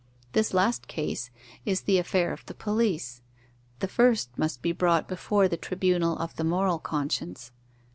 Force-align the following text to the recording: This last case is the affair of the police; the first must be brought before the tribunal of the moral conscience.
This 0.31 0.51
last 0.51 0.87
case 0.87 1.29
is 1.63 1.81
the 1.81 1.99
affair 1.99 2.33
of 2.33 2.43
the 2.47 2.55
police; 2.55 3.21
the 3.81 3.87
first 3.87 4.35
must 4.35 4.63
be 4.63 4.71
brought 4.71 5.07
before 5.07 5.47
the 5.47 5.57
tribunal 5.57 6.17
of 6.17 6.35
the 6.37 6.43
moral 6.43 6.79
conscience. 6.79 7.51